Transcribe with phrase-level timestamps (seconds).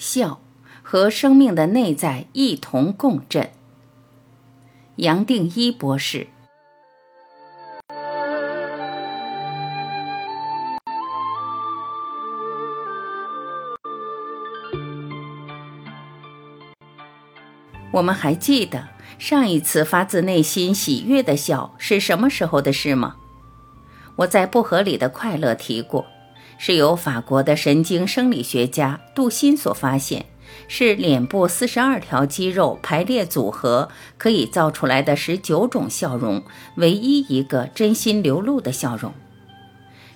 [0.00, 0.40] 笑
[0.82, 3.50] 和生命的内在一同共振。
[4.96, 6.28] 杨定一博士。
[17.92, 18.88] 我们还记得
[19.18, 23.16] 上一次发自内心喜悦的笑是什么时候的事吗？
[24.16, 26.06] 我在不合理的快乐提过。
[26.62, 30.26] 是由法国的神经生理学家杜欣所发现，
[30.68, 36.42] 是脸部四十二条肌肉排列组合可以造出来的十九种笑容，
[36.74, 39.14] 唯一一个真心流露的笑容。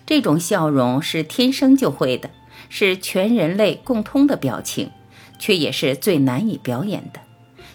[0.04, 2.28] 这种笑容是天生就会的，
[2.68, 4.90] 是全人类共通的表情，
[5.38, 7.20] 却也是最难以表演的。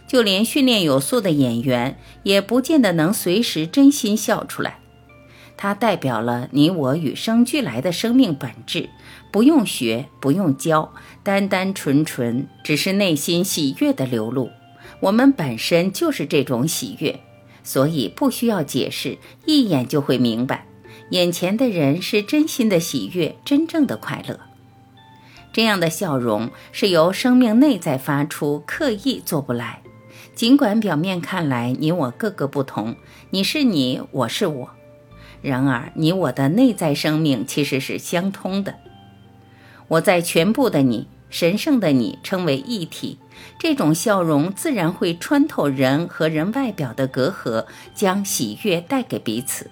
[0.05, 4.77] 就连训练有素的演员，也不见得能随时真心笑出来。
[5.61, 8.89] 它代表了你我与生俱来的生命本质，
[9.29, 14.49] 不用学，不用教，单单纯纯，只是内心喜悦的流露。
[15.01, 17.19] 我们本身就是这种喜悦，
[17.61, 20.65] 所以不需要解释，一眼就会明白，
[21.09, 24.39] 眼前的人是真心的喜悦，真正的快乐。
[25.51, 29.81] 这样的笑容是由生命内在发出，刻意做不来。
[30.33, 32.95] 尽管表面看来你我各个不同，
[33.31, 34.69] 你是你，我是我。
[35.41, 38.75] 然而，你我的内在生命其实是相通的。
[39.87, 43.17] 我在全部的你、神圣的你称为一体，
[43.57, 49.71] 这种笑容自然会穿透人和人外表的隔阂，将喜悦带给彼此。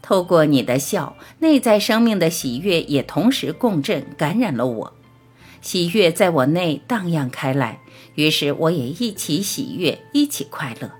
[0.00, 4.92] 透过你的笑，内在生命的喜悦也同时共振，感染了我。
[5.60, 7.80] 喜悦在我内荡漾开来，
[8.14, 10.92] 于是我也一起喜悦，一起快乐。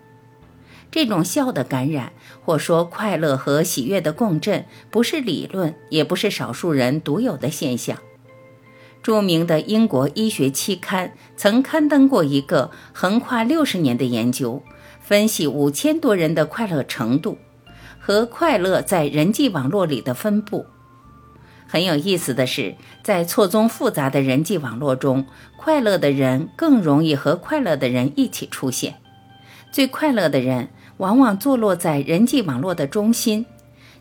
[0.91, 2.13] 这种笑的感染，
[2.45, 7.99] 或说快乐和喜悦的共振，不是理论，也不是少数人独有的现象。
[9.03, 14.63] 著名的英国医学期刊曾刊登过一个横跨六十年的研究，
[15.01, 17.39] 分析五千多人的快乐程度
[18.01, 20.67] 和快乐在人际网络里的分布。
[21.67, 25.27] 很有意思的是，在错综复杂的人际网络中，
[25.59, 28.97] 快乐的人更容易和快乐的人一起出现。
[29.71, 30.71] 最快乐的人。
[30.99, 33.47] 往往坐落在人际网络的中心，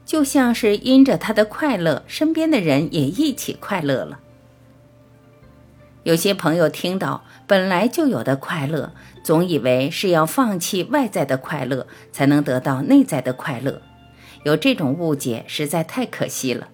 [0.06, 4.19] 就像是因着他的快乐，身边的人也一起快乐了。
[6.03, 8.94] 有些朋友听到本来就有的快乐，
[9.24, 13.81] 总以为是要放弃外在的快乐才能得到内在的快乐，
[14.44, 16.69] 有这种误解实在太可惜了。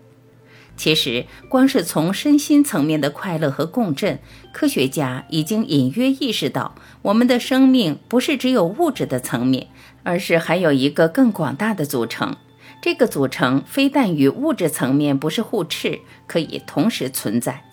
[0.75, 4.19] 其实，光是从身心层面的快乐和共振，
[4.51, 9.67] 科学家已经隐约意识到，我们的生命不是只有物质的层面。
[10.05, 12.35] 而是还有一个更广大的组成，
[12.81, 17.63] 这个组成非但与物质层面不是互斥，可以同时存在，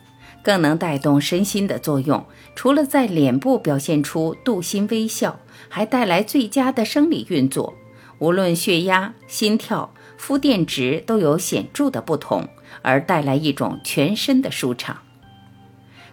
[0.40, 2.24] 更能带动身心的作用。
[2.54, 7.74] 除了在脸部表现出镀心微笑，还带来最佳的生理运作，
[8.20, 12.48] 无论血压、心跳、肤电值都有显著的不同，
[12.82, 14.98] 而带来一种全身的舒畅。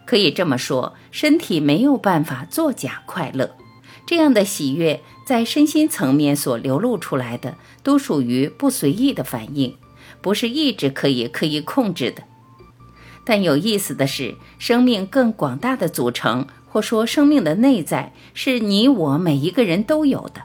[0.05, 3.55] 可以这么说，身体没有办法作假快乐。
[4.05, 9.75] 这样的喜悦在身心层面所流露出来的，都属于不随意的反应，
[10.21, 12.23] 不是意志可以刻意控制的。
[13.25, 20.43] 但有意思的是，生命更广大的组成，或说生命的内在，是你我每一个人都有的。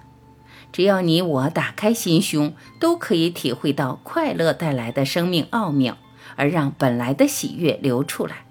[0.73, 5.99] 只要你我打开心胸，都可以体会到快乐带来的生命奥妙，
[6.37, 8.47] 而让本来的喜悦流出来。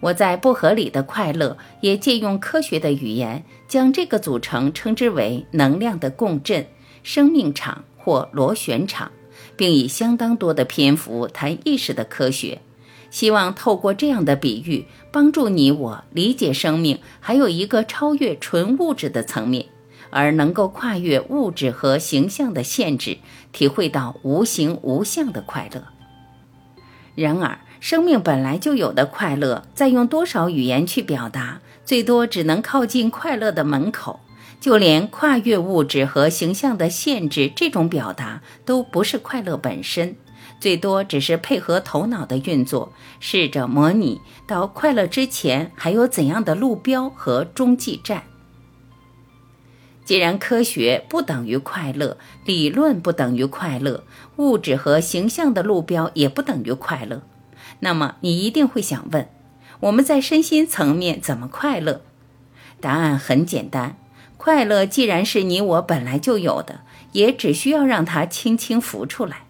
[0.00, 6.66] 我在不合理的快乐，也借用科学的语言，将这个组成称之为能量的共振、
[7.04, 9.12] 生命场或螺旋场，
[9.54, 12.62] 并以相当多的篇幅谈意识的科学，
[13.10, 19.66] 希望透过这样的比喻，帮助你我理解生命还有一个超越纯物质的层面，
[20.12, 23.18] 而能够跨越物质和形象的限制，
[23.50, 25.82] 体会到无形无相的快乐。
[27.16, 34.20] 然而，生命本来就有的快乐，再用多少语言去表达，最多只能靠近快乐的门口。
[34.60, 40.14] 就连跨越物质和形象的限制，这种表达都不是快乐本身，
[40.60, 48.22] 最多只是配合头脑的运作，试着模拟到快乐之前还有怎样的路标和中继站。
[50.12, 54.04] 既然科学不等于快乐，理论不等于快乐，
[54.36, 57.22] 物质和形象的路标也不等于快乐。
[57.80, 59.30] 那么你一定会想问，
[59.80, 62.02] 我们在身心层面怎么快乐？
[62.78, 63.96] 答案很简单，
[64.36, 66.80] 快乐既然是你我本来就有的，
[67.12, 69.46] 也只需要让它轻轻浮出来。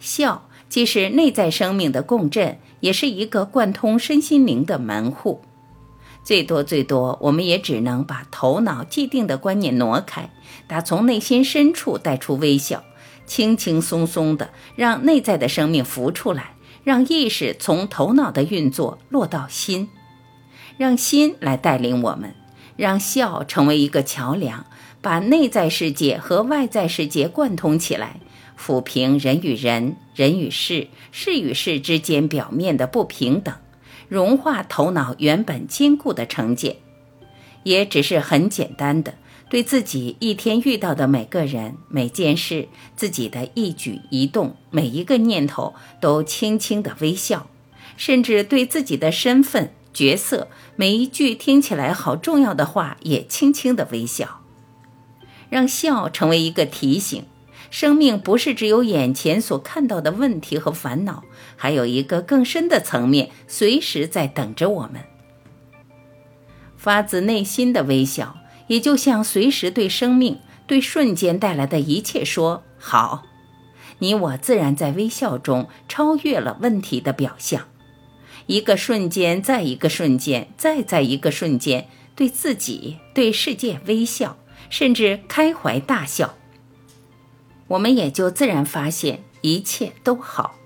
[0.00, 5.42] 笑既是内在生命的共振，也是一个贯通身心灵的门户。
[6.24, 10.30] 最多最多，我们也只能把头脑既定的观念挪开，
[10.66, 12.84] 打从内心深处带出微笑，
[13.26, 16.54] 轻轻松松的让内在的生命浮出来，
[16.84, 19.88] 让意识从头脑的运作落到心，
[20.76, 22.34] 让心来带领我们，
[22.76, 24.66] 让笑成为一个桥梁，
[25.00, 28.20] 把内在世界和外在世界贯通起来，
[28.56, 33.52] 抚平人与人、人与事、事与事之间表面的不平等。
[34.12, 36.76] 融化头脑原本坚固的成见，
[37.62, 39.14] 也只是很简单的
[39.48, 47.46] 对自己一天遇到的每个人、每件事、自己的一举一动、每一个念头都轻轻的微笑，
[47.96, 54.42] 甚至对自己的身份、角色、每一句听起来好重要的话也轻轻的微笑，
[55.48, 57.24] 让笑成为一个提醒。
[57.72, 61.24] 生命不是只有眼前所看到的问题和烦恼，
[61.56, 65.00] 还有一个更深的层面，随时在等着我们。
[66.76, 68.36] 发自内心的微笑，
[68.66, 73.22] 也就像随时对生命、对瞬间带来的一切说好。
[74.00, 77.68] 你我自然在微笑中超越了问题的表象，
[78.44, 84.36] 一个瞬间，再一个瞬间，再在一个瞬间，对自己、对世界微笑，
[84.68, 86.34] 甚至开怀大笑。
[87.68, 90.56] 我们也就自然发现一切都好，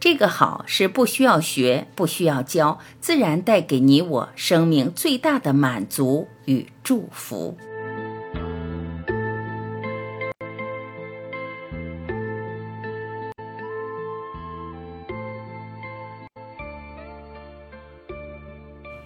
[0.00, 7.56] 这个好是不需要学，不需要教，自然带给你我生命最大的满足与祝福。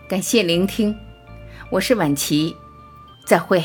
[0.08, 0.96] 感谢聆听，
[1.70, 2.56] 我是晚琪，
[3.24, 3.64] 再会。